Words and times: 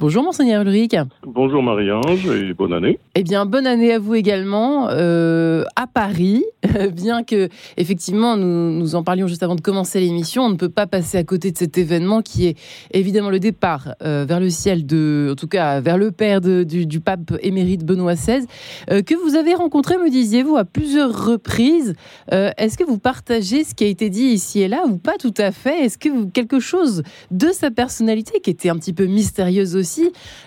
Bonjour 0.00 0.22
Monseigneur 0.22 0.62
Ulrich. 0.62 0.96
Bonjour 1.26 1.62
Marie-Ange 1.62 2.24
et 2.24 2.54
bonne 2.54 2.72
année. 2.72 2.98
Eh 3.14 3.22
bien, 3.22 3.44
bonne 3.44 3.66
année 3.66 3.92
à 3.92 3.98
vous 3.98 4.14
également 4.14 4.88
euh, 4.88 5.62
à 5.76 5.86
Paris. 5.86 6.42
Bien 6.94 7.22
que, 7.22 7.50
effectivement, 7.76 8.38
nous, 8.38 8.70
nous 8.70 8.94
en 8.94 9.02
parlions 9.02 9.26
juste 9.26 9.42
avant 9.42 9.56
de 9.56 9.60
commencer 9.60 10.00
l'émission, 10.00 10.44
on 10.44 10.48
ne 10.48 10.54
peut 10.56 10.70
pas 10.70 10.86
passer 10.86 11.18
à 11.18 11.24
côté 11.24 11.52
de 11.52 11.58
cet 11.58 11.76
événement 11.76 12.22
qui 12.22 12.46
est 12.46 12.56
évidemment 12.92 13.28
le 13.28 13.40
départ 13.40 13.94
euh, 14.02 14.24
vers 14.26 14.40
le 14.40 14.48
ciel, 14.48 14.86
de, 14.86 15.28
en 15.32 15.34
tout 15.34 15.48
cas 15.48 15.80
vers 15.80 15.98
le 15.98 16.12
père 16.12 16.40
du, 16.40 17.00
pape 17.00 17.34
émérite 17.42 17.84
Benoît 17.84 18.14
XVI, 18.14 18.46
euh, 18.90 19.02
que 19.02 19.14
vous 19.14 19.36
avez 19.36 19.52
rencontré, 19.52 19.98
me 19.98 20.08
disiez-vous, 20.08 20.56
à 20.56 20.64
plusieurs 20.64 21.26
reprises. 21.26 21.94
Est-ce 22.30 22.78
que 22.78 22.84
vous 22.84 22.98
partagez 22.98 23.64
ce 23.64 23.74
qui 23.74 23.84
a 23.84 23.88
été 23.88 24.08
dit 24.08 24.28
ici 24.28 24.62
et 24.62 24.68
là 24.68 24.84
ou 24.86 24.96
pas 24.96 25.18
tout 25.18 25.34
à 25.36 25.52
fait? 25.52 25.84
Est-ce 25.84 25.98
que 25.98 26.08
vous, 26.08 26.30
quelque 26.30 26.58
chose 26.58 27.02
de 27.30 27.48
sa 27.48 27.70
personnalité 27.70 28.40
qui 28.40 28.48
était 28.48 28.70
un 28.70 28.76
petit 28.76 28.94
peu 28.94 29.04
mystérieuse 29.04 29.76
aussi 29.76 29.89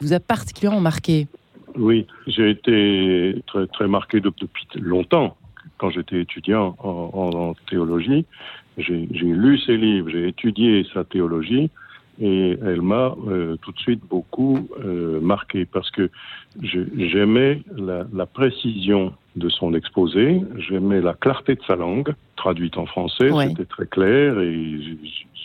vous 0.02 0.14
a 0.14 0.20
particulièrement 0.20 0.82
marqué. 0.82 1.28
Oui, 1.76 2.06
j'ai 2.28 2.52
été 2.52 3.42
très, 3.48 3.68
très 3.68 3.88
marqué 3.88 4.20
depuis 4.20 4.68
longtemps. 4.76 5.36
Quand 5.78 5.90
j'étais 5.90 6.22
étudiant 6.22 6.76
en, 6.80 7.54
théologie, 7.70 8.26
j'ai 8.78 9.08
lu 9.22 9.58
ses 9.60 9.78
livres, 9.78 10.10
j'ai 10.10 10.28
étudié 10.28 10.86
sa 10.94 11.04
théologie 11.04 11.70
et 12.22 12.58
elle 12.62 12.82
m'a 12.82 13.16
euh, 13.28 13.58
tout 13.62 13.72
de 13.72 13.80
suite 13.80 14.02
beaucoup 14.08 14.70
euh, 14.86 15.20
marqué 15.20 15.66
parce 15.66 15.90
que 15.90 16.12
j'aimais 16.62 17.62
la, 17.76 18.06
la, 18.14 18.26
précision 18.28 19.14
de 19.36 19.50
son 19.50 19.74
exposé, 19.74 20.42
j'aimais 20.58 21.02
la 21.02 21.16
clarté 21.16 21.56
de 21.56 21.64
sa 21.66 21.76
langue, 21.76 22.14
traduite 22.36 22.78
en 22.78 22.86
français, 22.86 23.32
c'était 23.48 23.66
très 23.66 23.88
clair 23.88 24.40
et 24.40 24.80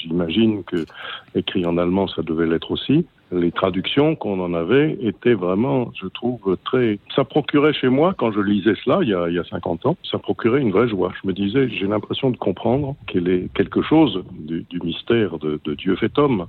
j'imagine 0.02 0.62
que 0.64 0.84
écrit 1.34 1.64
en 1.64 1.78
allemand 1.78 2.06
ça 2.06 2.22
devait 2.22 2.46
l'être 2.46 2.70
aussi 2.70 3.06
les 3.30 3.52
traductions 3.52 4.16
qu'on 4.16 4.40
en 4.40 4.54
avait 4.54 4.96
étaient 5.02 5.34
vraiment, 5.34 5.90
je 6.00 6.06
trouve, 6.06 6.56
très... 6.64 6.98
Ça 7.14 7.24
procurait 7.24 7.72
chez 7.72 7.88
moi, 7.88 8.14
quand 8.16 8.32
je 8.32 8.40
lisais 8.40 8.74
cela, 8.84 9.00
il 9.02 9.08
y 9.08 9.14
a, 9.14 9.28
il 9.28 9.34
y 9.34 9.38
a 9.38 9.44
50 9.44 9.86
ans, 9.86 9.96
ça 10.10 10.18
procurait 10.18 10.60
une 10.60 10.70
vraie 10.70 10.88
joie. 10.88 11.12
Je 11.22 11.28
me 11.28 11.32
disais, 11.32 11.68
j'ai 11.68 11.86
l'impression 11.86 12.30
de 12.30 12.36
comprendre 12.36 12.96
qu'il 13.06 13.28
est 13.28 13.52
quelque 13.54 13.82
chose 13.82 14.22
du, 14.30 14.64
mystère 14.82 15.38
de, 15.38 15.60
Dieu 15.74 15.96
fait 15.96 16.18
homme 16.18 16.46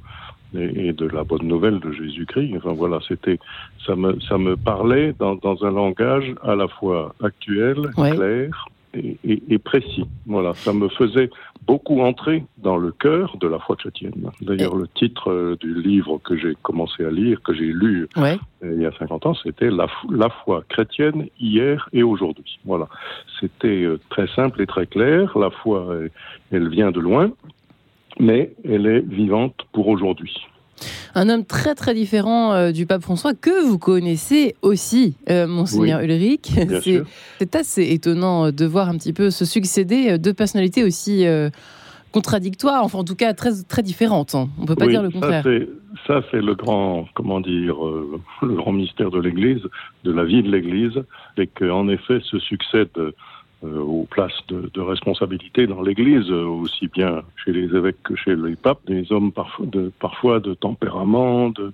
et, 0.57 0.94
de 0.94 1.05
la 1.07 1.23
bonne 1.23 1.47
nouvelle 1.47 1.80
de 1.80 1.91
Jésus-Christ. 1.91 2.53
Enfin 2.57 2.73
voilà, 2.73 3.00
c'était, 3.07 3.39
ça 3.85 3.95
me, 3.95 4.19
ça 4.22 4.38
me 4.38 4.55
parlait 4.55 5.13
dans, 5.19 5.35
dans 5.35 5.66
un 5.66 5.72
langage 5.72 6.33
à 6.44 6.55
la 6.55 6.67
fois 6.67 7.13
actuel, 7.22 7.75
clair, 7.95 8.67
et, 8.94 9.57
précis. 9.59 10.05
Voilà, 10.25 10.53
ça 10.53 10.73
me 10.73 10.88
faisait 10.89 11.30
beaucoup 11.70 12.02
entrer 12.02 12.44
dans 12.58 12.78
le 12.78 12.92
cœur 12.92 13.38
de 13.38 13.48
la 13.48 13.59
foi 13.59 13.75
chrétienne. 13.75 14.31
D'ailleurs, 14.42 14.75
le 14.75 14.88
titre 14.88 15.30
euh, 15.30 15.56
du 15.59 15.80
livre 15.80 16.17
que 16.17 16.36
j'ai 16.36 16.56
commencé 16.64 17.06
à 17.06 17.12
lire, 17.12 17.44
que 17.44 17.53
j'ai 17.53 17.72
lu 17.84 18.09
euh, 18.17 18.38
il 18.64 18.81
y 18.81 18.88
a 18.88 18.92
50 18.98 19.28
ans, 19.28 19.36
c'était 19.36 19.70
la, 19.70 19.86
la, 20.09 20.30
foi 20.30 20.64
chrétienne 20.67 21.28
hier 21.40 21.88
et 21.94 22.02
aujourd'hui. 22.02 22.58
Voilà, 22.66 22.88
c'était 23.40 23.84
euh, 23.84 24.00
très 24.09 24.28
simple 24.30 24.64
et 24.64 24.66
très 24.66 24.88
clair. 24.88 25.38
La 25.38 25.52
foi, 25.52 25.95
elle 26.52 26.70
vient 26.70 26.90
de 26.90 27.00
loin, 27.00 27.31
mais 28.20 28.52
elle 28.66 28.88
est 28.88 29.06
vivante 29.08 29.58
pour 29.72 29.90
aujourd'hui 29.90 30.34
un 31.15 31.29
homme 31.29 31.45
très 31.45 31.75
très 31.75 31.93
différent 31.93 32.53
euh, 32.53 32.71
du 32.71 32.85
pape 32.85 33.02
François 33.02 33.33
que 33.33 33.65
vous 33.65 33.77
connaissez 33.77 34.55
aussi, 34.61 35.16
euh, 35.29 35.47
monseigneur 35.47 36.01
Ulrich. 36.01 36.51
C'est 37.39 37.55
assez 37.55 37.91
étonnant 37.91 38.47
euh, 38.47 38.51
de 38.51 38.66
voir 38.66 38.89
un 38.89 38.97
petit 38.97 39.13
peu 39.13 39.29
se 39.29 39.45
succéder 39.45 40.17
deux 40.17 40.33
personnalités 40.33 40.83
aussi 40.83 41.25
contradictoires, 42.11 42.83
enfin 42.83 42.99
en 42.99 43.03
tout 43.03 43.16
cas 43.16 43.33
très 43.33 43.51
très 43.67 43.83
différentes. 43.83 44.35
Hein. 44.35 44.49
On 44.59 44.66
peut 44.66 44.75
pas 44.75 44.88
dire 44.88 45.03
le 45.03 45.11
contraire. 45.11 45.43
Ça 46.07 46.21
c'est 46.31 46.41
le 46.41 46.55
grand, 46.55 47.07
comment 47.13 47.39
dire, 47.39 47.77
le 48.41 48.55
grand 48.55 48.71
mystère 48.71 49.11
de 49.11 49.19
l'Église, 49.19 49.61
de 50.03 50.11
la 50.11 50.23
vie 50.23 50.41
de 50.41 50.51
l'Église, 50.51 51.03
c'est 51.35 51.47
qu'en 51.47 51.88
effet 51.88 52.19
se 52.23 52.39
succèdent 52.39 53.13
aux 53.63 54.07
places 54.09 54.39
de, 54.47 54.69
de 54.73 54.81
responsabilité 54.81 55.67
dans 55.67 55.81
l'Église, 55.81 56.29
euh, 56.29 56.45
aussi 56.45 56.88
bien 56.88 57.23
chez 57.44 57.51
les 57.51 57.75
évêques 57.75 58.01
que 58.03 58.16
chez 58.16 58.35
les 58.35 58.56
papes, 58.56 58.79
des 58.88 59.11
hommes 59.11 59.31
parfois 59.31 59.66
de, 59.66 59.91
parfois 60.00 60.39
de 60.39 60.53
tempérament, 60.53 61.50
de, 61.50 61.73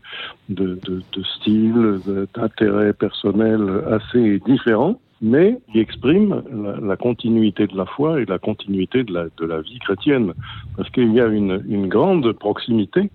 de, 0.50 0.80
de 0.84 1.24
style, 1.24 2.00
d'intérêt 2.34 2.94
personnel 2.94 3.84
assez 3.92 4.40
différents, 4.40 5.00
mais 5.22 5.60
qui 5.72 5.80
expriment 5.80 6.42
la, 6.82 6.98
continuité 6.98 7.68
de 7.68 7.78
la 7.78 7.86
foi 7.86 8.22
et 8.22 8.26
la 8.26 8.40
continuité 8.40 9.04
de 9.04 9.14
la, 9.14 9.26
de 9.38 9.46
la 9.46 9.62
vie 9.62 9.80
chrétienne. 9.80 10.34
Parce 10.76 10.90
qu'il 10.90 11.14
y 11.14 11.22
a 11.22 11.28
une, 11.28 11.64
une 11.68 11.88
grande 11.88 12.32
proximité 12.34 13.10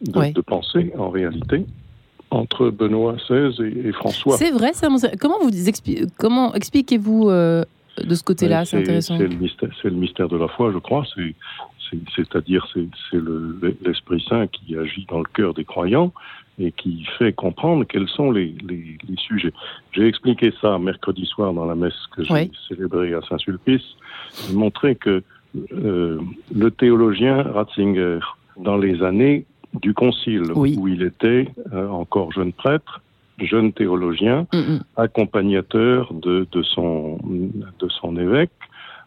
de, 0.00 0.32
de 0.32 0.40
pensée, 0.40 0.92
en 0.98 1.10
réalité, 1.10 1.64
entre 2.30 2.70
Benoît 2.70 3.14
XVI 3.28 3.62
et, 3.62 3.92
François. 3.92 4.36
C'est 4.36 4.50
vrai, 4.50 4.72
ça, 4.72 4.88
comment 5.20 5.38
vous 5.40 5.50
comment 6.18 6.54
expliquez-vous 6.54 7.30
euh, 7.30 7.64
de 8.02 8.14
ce 8.14 8.22
côté-là 8.22 8.64
C'est 8.64 8.78
intéressant. 8.78 9.16
C'est 9.18 9.24
le, 9.88 9.96
mystère, 9.96 10.28
de 10.28 10.36
la 10.36 10.48
foi, 10.48 10.72
je 10.72 10.78
crois. 10.78 11.04
C'est-à-dire, 12.16 12.66
c'est 12.72 13.18
l'Esprit 13.84 14.24
Saint 14.28 14.46
qui 14.48 14.76
agit 14.76 15.06
dans 15.08 15.18
le 15.18 15.28
cœur 15.32 15.54
des 15.54 15.64
croyants 15.64 16.12
et 16.58 16.72
qui 16.72 17.04
fait 17.18 17.32
comprendre 17.32 17.84
quels 17.84 18.08
sont 18.08 18.30
les, 18.30 18.54
sujets. 19.18 19.52
J'ai 19.92 20.06
expliqué 20.06 20.52
ça 20.60 20.78
mercredi 20.78 21.26
soir 21.26 21.52
dans 21.52 21.66
la 21.66 21.74
messe 21.74 22.06
que 22.14 22.24
j'ai 22.24 22.50
célébrée 22.68 23.14
à 23.14 23.20
Saint-Sulpice. 23.28 23.96
J'ai 24.48 24.54
montré 24.54 24.96
que 24.96 25.22
euh, 25.72 26.20
le 26.54 26.70
théologien 26.70 27.42
Ratzinger, 27.42 28.20
dans 28.58 28.76
les 28.76 29.02
années 29.02 29.44
du 29.80 29.92
Concile, 29.94 30.52
où 30.54 30.88
il 30.88 31.02
était 31.02 31.48
euh, 31.72 31.88
encore 31.88 32.32
jeune 32.32 32.52
prêtre, 32.52 33.02
jeune 33.38 33.72
théologien, 33.72 34.46
mm, 34.52 34.58
mm. 34.58 34.80
accompagnateur 34.96 36.12
de, 36.12 36.46
de, 36.50 36.62
son, 36.62 37.18
de 37.24 37.88
son 37.88 38.16
évêque, 38.16 38.50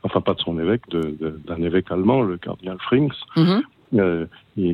enfin 0.03 0.22
pas 0.22 0.34
de 0.34 0.40
son 0.40 0.59
évêque, 0.59 0.84
d'un 0.90 1.62
évêque 1.62 1.91
allemand, 1.91 2.22
le 2.22 2.38
cardinal 2.38 2.78
Frings, 2.79 3.13
mm-hmm. 3.35 3.62
euh, 3.95 4.25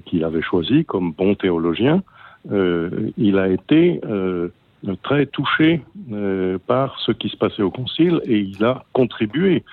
qu'il 0.05 0.23
avait 0.23 0.41
choisi 0.41 0.85
comme 0.85 1.11
bon 1.11 1.35
théologien. 1.35 2.03
Euh, 2.51 3.11
il 3.17 3.39
a 3.39 3.47
été 3.47 4.01
euh, 4.05 4.49
très 5.01 5.25
touché 5.25 5.81
par 6.67 6.99
ce 6.99 7.11
qui 7.11 7.29
se 7.29 7.37
passait 7.37 7.63
au 7.63 7.71
Concile 7.71 8.21
et 8.25 8.37
il 8.37 8.63
a 8.63 8.85
contribué 8.93 9.63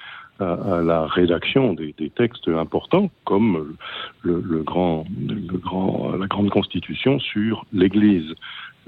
à, 0.43 0.83
la 0.83 1.07
rédaction 1.07 1.73
des, 1.73 1.95
des, 1.97 2.11
textes 2.11 2.49
importants 2.49 3.11
comme 3.25 3.77
le, 4.23 4.43
le, 4.45 4.63
grand, 4.63 5.05
le 5.29 5.59
grand, 5.59 6.13
la 6.19 6.27
grande 6.27 6.51
constitution 6.51 7.19
sur 7.19 7.65
l'Église. 7.73 8.35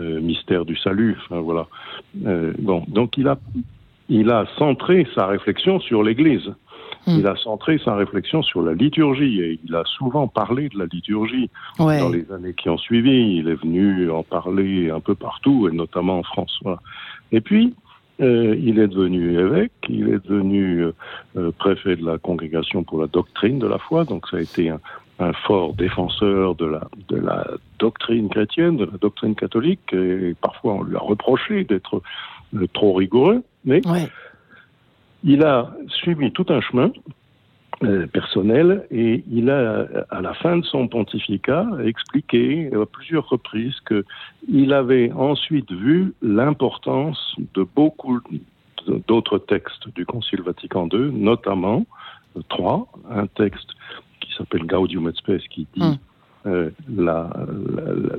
Euh, 0.00 0.20
mystère 0.20 0.64
du 0.64 0.76
salut. 0.76 1.16
Enfin, 1.24 1.40
voilà. 1.40 1.68
Euh, 2.26 2.52
bon, 2.58 2.82
donc 2.88 3.16
il 3.16 3.28
a, 3.28 3.38
il 4.08 4.28
a 4.28 4.44
centré 4.58 5.06
sa 5.14 5.26
réflexion 5.26 5.78
sur 5.78 6.02
l'Église. 6.02 6.52
Hmm. 7.06 7.18
Il 7.18 7.26
a 7.28 7.36
centré 7.36 7.78
sa 7.78 7.94
réflexion 7.94 8.42
sur 8.42 8.62
la 8.62 8.74
liturgie 8.74 9.40
et 9.40 9.60
il 9.64 9.74
a 9.76 9.84
souvent 9.84 10.26
parlé 10.26 10.68
de 10.68 10.78
la 10.78 10.86
liturgie 10.86 11.48
dans 11.78 12.08
les 12.08 12.30
années 12.32 12.54
qui 12.54 12.68
ont 12.70 12.78
suivi. 12.78 13.36
Il 13.36 13.48
est 13.48 13.54
venu 13.54 14.10
en 14.10 14.24
parler 14.24 14.90
un 14.90 14.98
peu 14.98 15.14
partout 15.14 15.68
et 15.68 15.72
notamment 15.72 16.18
en 16.18 16.22
France. 16.24 16.58
Voilà. 16.62 16.80
Et 17.30 17.40
puis, 17.40 17.72
euh, 18.20 18.56
il 18.58 18.78
est 18.78 18.88
devenu 18.88 19.38
évêque, 19.38 19.72
il 19.88 20.08
est 20.08 20.24
devenu 20.24 20.84
euh, 21.36 21.52
préfet 21.58 21.96
de 21.96 22.06
la 22.06 22.18
congrégation 22.18 22.84
pour 22.84 23.00
la 23.00 23.06
doctrine 23.06 23.58
de 23.58 23.66
la 23.66 23.78
foi, 23.78 24.04
donc 24.04 24.28
ça 24.28 24.36
a 24.36 24.40
été 24.40 24.68
un, 24.68 24.80
un 25.18 25.32
fort 25.32 25.74
défenseur 25.74 26.54
de 26.54 26.66
la, 26.66 26.88
de 27.08 27.16
la 27.16 27.46
doctrine 27.78 28.28
chrétienne, 28.28 28.76
de 28.76 28.84
la 28.84 28.98
doctrine 28.98 29.34
catholique, 29.34 29.92
et 29.92 30.34
parfois 30.40 30.74
on 30.74 30.82
lui 30.82 30.96
a 30.96 31.00
reproché 31.00 31.64
d'être 31.64 32.02
euh, 32.54 32.66
trop 32.72 32.94
rigoureux, 32.94 33.42
mais 33.64 33.80
il 35.22 35.42
a 35.42 35.74
suivi 35.88 36.32
tout 36.32 36.46
un 36.48 36.60
chemin 36.60 36.90
euh, 36.90 36.90
personnel 38.12 38.86
et 38.90 39.24
il 39.30 39.50
a, 39.50 39.86
à 40.10 40.20
la 40.20 40.34
fin 40.34 40.58
de 40.58 40.64
son 40.64 40.88
pontificat, 40.88 41.66
expliqué 41.84 42.70
à 42.72 42.86
plusieurs 42.86 43.28
reprises 43.28 43.76
qu'il 43.86 44.72
avait 44.72 45.12
ensuite 45.12 45.70
vu 45.72 46.14
l'importance 46.22 47.36
de 47.54 47.66
beaucoup 47.74 48.20
d'autres 49.08 49.38
textes 49.38 49.88
du 49.94 50.06
Concile 50.06 50.42
Vatican 50.42 50.88
II, 50.92 51.10
notamment 51.12 51.86
trois, 52.48 52.86
un 53.10 53.26
texte 53.26 53.70
qui 54.20 54.32
s'appelle 54.36 54.66
Gaudium 54.66 55.08
et 55.08 55.12
Spes, 55.12 55.42
qui 55.50 55.66
dit 55.74 55.82
hum. 55.82 55.96
euh, 56.46 56.70
la, 56.96 57.30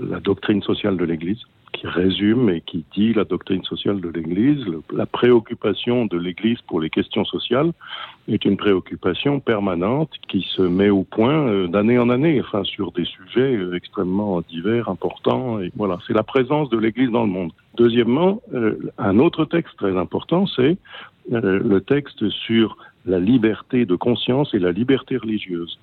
la, 0.10 0.20
doctrine 0.20 0.62
sociale 0.62 0.98
de 0.98 1.06
l'Église, 1.06 1.42
résume 1.86 2.50
et 2.50 2.62
qui 2.62 2.84
dit 2.96 3.14
la 3.14 3.24
doctrine 3.24 3.64
sociale 3.64 4.02
de 4.02 4.10
l'Église. 4.10 4.66
La 4.92 5.06
préoccupation 5.06 6.06
de 6.06 6.18
l'Église 6.18 6.60
pour 6.68 6.80
les 6.80 6.90
questions 6.90 7.26
sociales 7.26 7.72
est 8.28 8.46
une 8.46 8.58
préoccupation 8.58 9.40
permanente 9.40 10.12
qui 10.28 10.46
se 10.56 10.62
met 10.62 10.90
au 10.90 11.04
point 11.04 11.48
euh, 11.48 11.68
d'année 11.68 11.98
en 11.98 12.10
année, 12.10 12.42
enfin 12.42 12.64
sur 12.64 12.92
des 12.92 13.06
sujets 13.06 13.56
euh, 13.56 13.76
extrêmement 13.76 14.42
divers, 14.42 14.90
importants. 14.90 15.60
Et 15.60 15.72
voilà, 15.76 16.00
c'est 16.08 16.14
la 16.14 16.24
présence 16.24 16.70
de 16.70 16.78
l'Église 16.78 17.12
dans 17.12 17.24
le 17.24 17.32
monde. 17.32 17.52
Deuxièmement, 17.78 18.42
un 18.98 19.20
autre 19.20 19.44
texte 19.44 19.76
très 19.78 19.98
important, 19.98 20.48
c'est 20.48 20.78
le 21.30 21.80
texte 21.80 22.30
sur 22.30 22.78
la 23.06 23.20
liberté 23.20 23.86
de 23.86 23.96
conscience 23.96 24.54
et 24.54 24.60
la 24.60 24.72
liberté 24.72 25.18
religieuse. 25.18 25.78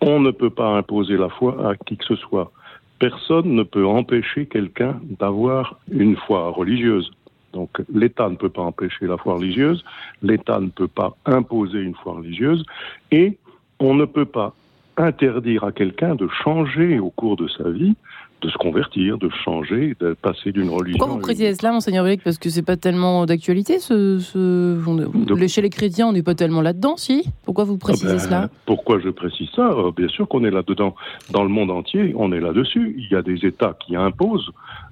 On 0.00 0.20
ne 0.20 0.30
peut 0.30 0.50
pas 0.50 0.76
imposer 0.76 1.16
la 1.16 1.28
foi 1.28 1.70
à 1.70 1.76
qui 1.76 1.96
que 1.96 2.04
ce 2.04 2.16
soit. 2.16 2.52
Personne 3.00 3.56
ne 3.56 3.64
peut 3.64 3.86
empêcher 3.86 4.46
quelqu'un 4.46 5.00
d'avoir 5.18 5.80
une 5.90 6.16
foi 6.16 6.50
religieuse. 6.50 7.10
Donc 7.52 7.82
l'État 7.92 8.28
ne 8.28 8.36
peut 8.36 8.50
pas 8.50 8.62
empêcher 8.62 9.06
la 9.06 9.16
foi 9.16 9.34
religieuse, 9.34 9.84
l'État 10.22 10.60
ne 10.60 10.68
peut 10.68 10.86
pas 10.86 11.16
imposer 11.26 11.80
une 11.80 11.96
foi 11.96 12.12
religieuse, 12.12 12.64
et 13.10 13.36
on 13.80 13.94
ne 13.94 14.04
peut 14.04 14.26
pas 14.26 14.54
interdire 14.96 15.64
à 15.64 15.72
quelqu'un 15.72 16.14
de 16.14 16.28
changer 16.28 17.00
au 17.00 17.10
cours 17.10 17.36
de 17.36 17.48
sa 17.48 17.70
vie, 17.70 17.96
de 18.40 18.48
se 18.48 18.58
convertir, 18.58 19.18
de 19.18 19.28
changer, 19.44 19.96
de 20.00 20.14
passer 20.14 20.52
d'une 20.52 20.70
religion. 20.70 20.98
Pourquoi 20.98 21.14
vous 21.16 21.20
précisez 21.20 21.54
cela, 21.54 21.72
monseigneur 21.72 22.04
Vélec 22.04 22.22
Parce 22.22 22.38
que 22.38 22.48
c'est 22.48 22.62
pas 22.62 22.76
tellement 22.76 23.26
d'actualité. 23.26 23.78
Ce, 23.78 24.18
ce... 24.18 25.46
Chez 25.48 25.62
les 25.62 25.70
chrétiens, 25.70 26.08
on 26.08 26.12
n'est 26.12 26.22
pas 26.22 26.34
tellement 26.34 26.62
là-dedans, 26.62 26.96
si? 26.96 27.24
Pourquoi 27.44 27.64
vous 27.64 27.78
précisez 27.78 28.08
ah 28.08 28.14
ben, 28.14 28.18
cela? 28.18 28.50
Pourquoi 28.66 29.00
je 29.00 29.08
précise 29.08 29.48
ça? 29.54 29.70
Euh, 29.70 29.90
Bien 29.96 30.08
sûr 30.08 30.28
qu'on 30.28 30.44
est 30.44 30.50
là-dedans. 30.50 30.94
Dans 31.30 31.42
le 31.42 31.48
monde 31.48 31.70
entier, 31.70 32.14
on 32.16 32.32
est 32.32 32.40
là-dessus. 32.40 32.94
Il 32.96 33.08
y 33.10 33.16
a 33.16 33.22
des 33.22 33.44
États 33.44 33.76
qui 33.84 33.96
imposent 33.96 34.50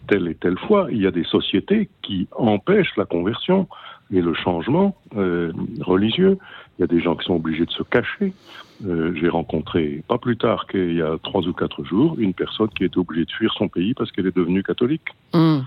telle 0.09 0.29
et 0.29 0.35
telle 0.35 0.59
foi. 0.59 0.89
Il 0.91 1.01
y 1.01 1.07
a 1.07 1.11
des 1.11 1.25
sociétés 1.25 1.89
qui 2.03 2.29
empêchent 2.37 2.97
la 2.97 3.05
conversion 3.05 3.69
et 4.13 4.21
le 4.21 4.35
changement 4.35 4.97
euh, 5.17 5.53
religieux. 5.81 6.39
Il 6.79 6.83
y 6.83 6.85
a 6.85 6.87
des 6.87 7.01
gens 7.01 7.17
qui 7.17 7.25
sont 7.27 7.35
obligés 7.35 7.67
de 7.67 7.71
se 7.71 7.83
cacher. 7.83 8.33
Euh, 8.87 9.13
j'ai 9.21 9.29
rencontré, 9.29 10.03
pas 10.07 10.19
plus 10.19 10.37
tard 10.37 10.67
qu'il 10.69 10.95
y 10.95 11.03
a 11.03 11.17
trois 11.23 11.43
ou 11.47 11.53
quatre 11.53 11.85
jours, 11.85 12.15
une 12.19 12.33
personne 12.33 12.69
qui 12.77 12.85
était 12.85 12.99
obligée 12.99 13.25
de 13.25 13.33
fuir 13.33 13.53
son 13.59 13.69
pays 13.69 13.93
parce 13.95 14.13
qu'elle 14.13 14.27
est 14.27 14.37
devenue 14.37 14.63
catholique. 14.63 15.03
Hmm. 15.35 15.61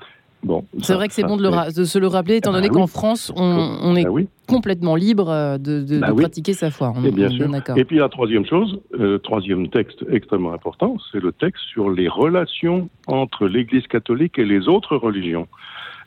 Bon, 0.43 0.65
c'est 0.81 0.95
vrai 0.95 1.07
que 1.07 1.13
c'est 1.13 1.23
bon 1.23 1.37
de, 1.37 1.43
de, 1.75 1.83
se 1.83 1.99
le 1.99 2.07
rappeler, 2.07 2.37
étant 2.37 2.51
donné 2.51 2.67
ah 2.71 2.73
qu'en 2.73 2.87
France, 2.87 3.31
on, 3.35 3.95
est 3.95 4.05
ah 4.07 4.23
complètement 4.47 4.95
libre 4.95 5.29
euh, 5.29 5.59
de, 5.59 5.83
de, 5.83 5.99
bah 5.99 6.13
pratiquer 6.17 6.53
sa 6.53 6.71
foi. 6.71 6.93
et, 7.05 7.11
bien 7.11 7.29
sûr. 7.29 7.47
et 7.75 7.85
puis 7.85 7.97
la 7.97 8.09
troisième 8.09 8.45
chose, 8.45 8.79
euh, 8.99 9.19
troisième 9.19 9.69
texte 9.69 10.03
extrêmement 10.09 10.53
important, 10.53 10.97
c'est 11.11 11.21
le 11.21 11.31
texte 11.31 11.63
sur 11.65 11.91
les 11.91 12.07
relations 12.07 12.89
entre 13.05 13.45
l'Église 13.45 13.85
catholique 13.85 14.39
et 14.39 14.45
les 14.45 14.67
autres 14.67 14.95
religions. 14.95 15.47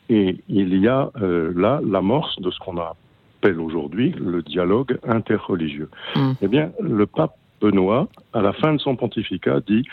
Et 0.09 0.37
il 0.49 0.77
y 0.79 0.89
a 0.89 1.11
euh, 1.21 1.53
là 1.57 1.81
l'amorce 1.87 2.41
de 2.41 2.51
ce 2.51 2.59
qu'on 2.59 2.79
appelle 2.79 3.61
aujourd'hui 3.61 4.15
le 4.19 4.43
dialogue 4.43 4.99
interreligieux. 5.07 5.89
Hmm. 6.15 6.33
Eh 6.43 6.49
bien, 6.49 6.71
le 6.81 7.07
pape 7.07 7.37
Benoît, 7.61 8.09
à 8.33 8.43
la 8.43 8.53
fin 8.53 8.75
de 8.75 8.79
son 8.79 8.97
pontificat, 8.97 9.61
dit 9.61 9.85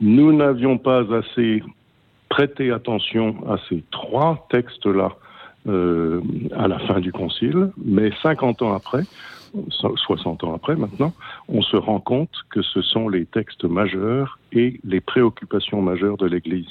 Nous 0.00 0.32
n'avions 0.32 0.78
pas 0.78 1.02
assez 1.14 1.62
prêté 2.28 2.70
attention 2.70 3.36
à 3.48 3.56
ces 3.68 3.82
trois 3.90 4.46
textes-là 4.50 5.12
euh, 5.68 6.20
à 6.54 6.68
la 6.68 6.78
fin 6.80 7.00
du 7.00 7.12
concile, 7.12 7.70
mais 7.82 8.10
50 8.22 8.62
ans 8.62 8.74
après, 8.74 9.02
60 9.70 10.44
ans 10.44 10.54
après 10.54 10.76
maintenant, 10.76 11.12
on 11.48 11.62
se 11.62 11.76
rend 11.76 12.00
compte 12.00 12.30
que 12.50 12.60
ce 12.62 12.82
sont 12.82 13.08
les 13.08 13.24
textes 13.24 13.64
majeurs 13.64 14.38
et 14.52 14.80
les 14.84 15.00
préoccupations 15.00 15.80
majeures 15.80 16.16
de 16.16 16.26
l'Église. 16.26 16.66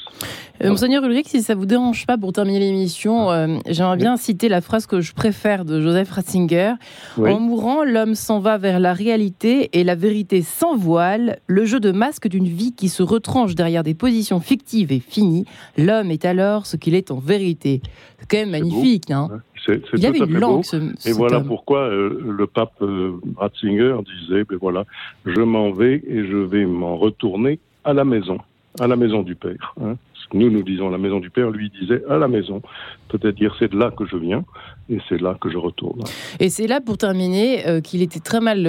Euh, 0.63 0.69
Monseigneur 0.69 1.03
Ulrich, 1.03 1.27
si 1.27 1.41
ça 1.41 1.55
vous 1.55 1.65
dérange 1.65 2.05
pas 2.05 2.17
pour 2.17 2.33
terminer 2.33 2.59
l'émission, 2.59 3.31
euh, 3.31 3.57
j'aimerais 3.67 3.97
bien 3.97 4.17
citer 4.17 4.49
la 4.49 4.61
phrase 4.61 4.85
que 4.85 5.01
je 5.01 5.13
préfère 5.13 5.65
de 5.65 5.81
Joseph 5.81 6.11
Ratzinger. 6.11 6.73
En 7.17 7.39
mourant, 7.39 7.83
l'homme 7.83 8.15
s'en 8.15 8.39
va 8.39 8.57
vers 8.57 8.79
la 8.79 8.93
réalité 8.93 9.69
et 9.73 9.83
la 9.83 9.95
vérité 9.95 10.41
sans 10.41 10.75
voile, 10.75 11.39
le 11.47 11.65
jeu 11.65 11.79
de 11.79 11.91
masque 11.91 12.27
d'une 12.27 12.47
vie 12.47 12.73
qui 12.73 12.89
se 12.89 13.03
retranche 13.03 13.55
derrière 13.55 13.83
des 13.83 13.93
positions 13.93 14.39
fictives 14.39 14.91
et 14.91 14.99
finies. 14.99 15.45
L'homme 15.77 16.11
est 16.11 16.25
alors 16.25 16.65
ce 16.65 16.75
qu'il 16.75 16.95
est 16.95 17.11
en 17.11 17.19
vérité. 17.19 17.81
C'est 18.19 18.29
quand 18.29 18.37
même 18.37 18.51
magnifique, 18.51 19.11
hein? 19.11 19.29
C'est 19.65 19.81
tout 19.81 19.95
à 19.95 20.13
fait 20.13 20.25
beau. 20.25 20.61
et 21.05 21.11
voilà 21.11 21.39
pourquoi 21.39 21.89
euh, 21.89 22.21
le 22.23 22.47
pape 22.47 22.81
euh, 22.81 23.13
Ratzinger 23.37 23.97
disait, 24.19 24.43
ben 24.43 24.57
voilà, 24.61 24.85
je 25.25 25.41
m'en 25.41 25.71
vais 25.71 26.03
et 26.07 26.25
je 26.25 26.37
vais 26.37 26.65
m'en 26.65 26.97
retourner 26.97 27.59
à 27.83 27.93
la 27.93 28.05
maison, 28.05 28.37
à 28.79 28.87
la 28.87 28.95
maison 28.95 29.23
du 29.23 29.35
Père. 29.35 29.75
Hein. 29.81 29.95
Nous, 30.33 30.49
nous 30.49 30.63
disons 30.63 30.89
la 30.89 30.97
maison 30.97 31.19
du 31.19 31.29
Père, 31.29 31.51
lui 31.51 31.69
disait 31.69 32.01
à 32.09 32.17
la 32.17 32.27
maison. 32.27 32.61
Peut-être 33.09 33.35
dire 33.35 33.55
c'est 33.59 33.71
de 33.71 33.77
là 33.77 33.91
que 33.91 34.05
je 34.05 34.17
viens 34.17 34.43
et 34.89 34.97
c'est 35.07 35.21
là 35.21 35.37
que 35.39 35.49
je 35.49 35.57
retourne. 35.57 36.01
Et 36.39 36.49
c'est 36.49 36.67
là, 36.67 36.81
pour 36.81 36.97
terminer, 36.97 37.67
euh, 37.67 37.79
qu'il 37.79 38.01
était 38.01 38.19
très 38.19 38.41
mal 38.41 38.67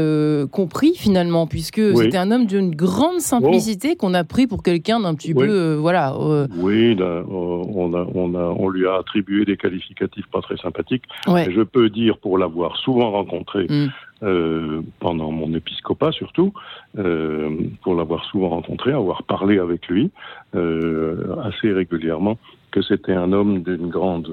compris 0.52 0.92
finalement, 0.94 1.46
puisque 1.46 1.80
c'était 1.96 2.18
un 2.18 2.30
homme 2.30 2.46
d'une 2.46 2.74
grande 2.74 3.20
simplicité 3.20 3.92
oh. 3.92 3.96
qu'on 3.96 4.14
a 4.14 4.22
pris 4.22 4.46
pour 4.46 4.62
quelqu'un 4.62 5.00
d'un 5.00 5.14
petit 5.14 5.34
peu, 5.34 5.74
voilà. 5.74 6.14
Oui, 6.56 6.96
on, 7.00 7.94
a, 7.94 8.06
on, 8.14 8.34
a, 8.34 8.42
on 8.42 8.68
lui 8.68 8.86
a 8.86 8.96
attribué 8.96 9.44
des 9.44 9.56
qualificatifs 9.56 10.26
pas 10.30 10.42
très 10.42 10.56
sympathiques. 10.58 11.04
je 11.26 11.62
peux 11.62 11.88
dire, 11.88 12.18
pour 12.18 12.38
l'avoir 12.38 12.76
souvent 12.76 13.10
rencontré, 13.10 13.66
mm. 13.68 13.88
Euh, 14.22 14.80
pendant 14.98 15.30
mon 15.30 15.52
épiscopat 15.52 16.10
surtout, 16.10 16.54
euh, 16.96 17.50
pour 17.82 17.94
l'avoir 17.94 18.24
souvent 18.24 18.48
rencontré, 18.48 18.92
avoir 18.92 19.22
parlé 19.24 19.58
avec 19.58 19.88
lui 19.88 20.10
euh, 20.54 21.36
assez 21.42 21.70
régulièrement, 21.70 22.38
que 22.70 22.80
c'était 22.80 23.12
un 23.12 23.34
homme 23.34 23.62
d'une 23.62 23.88
grande 23.88 24.32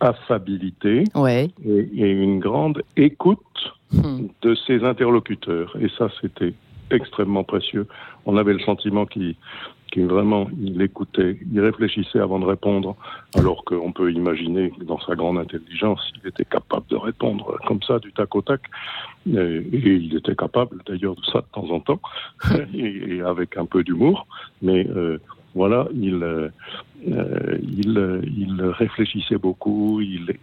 affabilité 0.00 1.04
et, 1.14 2.10
une 2.10 2.38
grande 2.38 2.82
écoute 2.96 3.74
hmm. 3.92 4.28
de 4.40 4.54
ses 4.66 4.82
interlocuteurs. 4.82 5.76
Et 5.78 5.90
ça, 5.98 6.08
c'était 6.22 6.54
extrêmement 6.90 7.44
précieux. 7.44 7.86
On 8.24 8.38
avait 8.38 8.54
le 8.54 8.60
sentiment 8.60 9.04
qu'il 9.04 9.34
vraiment, 10.04 10.48
il 10.60 10.80
écoutait, 10.82 11.38
il 11.52 11.60
réfléchissait 11.60 12.18
avant 12.18 12.38
de 12.38 12.44
répondre, 12.44 12.96
alors 13.36 13.64
qu'on 13.64 13.92
peut 13.92 14.12
imaginer 14.12 14.70
que 14.70 14.84
dans 14.84 15.00
sa 15.00 15.14
grande 15.14 15.38
intelligence, 15.38 16.12
il 16.22 16.28
était 16.28 16.44
capable 16.44 16.86
de 16.88 16.96
répondre 16.96 17.56
comme 17.66 17.82
ça, 17.82 17.98
du 17.98 18.12
tac 18.12 18.34
au 18.34 18.42
tac. 18.42 18.60
Et, 19.26 19.62
il 19.72 20.16
était 20.16 20.36
capable 20.36 20.82
d'ailleurs 20.86 21.16
de 21.16 21.24
ça 21.24 21.40
de 21.40 21.46
temps 21.52 21.70
en 21.70 21.80
temps, 21.80 22.00
et, 22.74 23.20
avec 23.22 23.56
un 23.56 23.66
peu 23.66 23.82
d'humour. 23.82 24.26
Mais 24.62 24.86
euh, 24.88 25.18
voilà, 25.54 25.88
il, 25.94 26.22
euh, 26.22 26.50
il, 27.62 28.62
réfléchissait 28.78 29.38
beaucoup, 29.38 30.00
il 30.00 30.34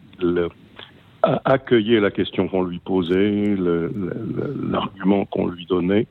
accueillait 1.21 1.99
la 1.99 2.11
question 2.11 2.47
qu'on 2.47 2.63
lui 2.63 2.79
posait, 2.79 3.55
l'argument 3.55 5.25
qu'on 5.25 5.47
lui 5.47 5.65
donnait, 5.65 6.07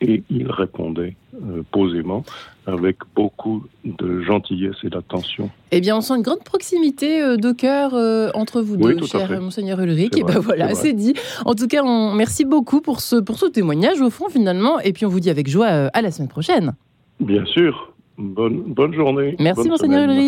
et 0.00 0.22
il 0.30 0.50
répondait 0.50 1.16
euh, 1.34 1.62
posément 1.70 2.24
avec 2.66 2.96
beaucoup 3.14 3.64
de 3.84 4.20
gentillesse 4.22 4.76
et 4.84 4.90
d'attention. 4.90 5.50
Eh 5.70 5.80
bien, 5.80 5.96
on 5.96 6.00
sent 6.00 6.14
une 6.14 6.22
grande 6.22 6.44
proximité 6.44 7.22
euh, 7.22 7.36
de 7.36 7.52
cœur 7.52 7.94
euh, 7.94 8.30
entre 8.34 8.60
vous 8.60 8.76
deux, 8.76 9.04
cher 9.06 9.40
Monseigneur 9.40 9.80
Ulrich. 9.80 10.16
Et 10.16 10.22
ben 10.22 10.38
voilà, 10.38 10.74
c'est 10.74 10.92
dit. 10.92 11.14
En 11.44 11.54
tout 11.54 11.66
cas, 11.66 11.82
on 11.84 12.12
merci 12.12 12.44
beaucoup 12.44 12.80
pour 12.80 13.00
ce, 13.00 13.16
pour 13.16 13.38
ce 13.38 13.46
témoignage, 13.46 14.00
au 14.00 14.10
fond, 14.10 14.28
finalement. 14.28 14.80
Et 14.80 14.92
puis, 14.92 15.06
on 15.06 15.08
vous 15.08 15.20
dit 15.20 15.30
avec 15.30 15.48
joie 15.48 15.66
à 15.66 16.02
la 16.02 16.10
semaine 16.10 16.28
prochaine. 16.28 16.74
Bien 17.20 17.44
sûr. 17.46 17.92
Bonne, 18.18 18.62
bonne 18.66 18.92
journée. 18.94 19.36
Merci, 19.38 19.68
Monseigneur 19.68 20.10
Ulrich. 20.10 20.26